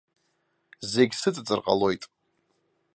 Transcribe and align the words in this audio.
Зегь 0.91 1.15
сыҵыҵыр 1.19 1.59
ҟалоит. 1.65 2.03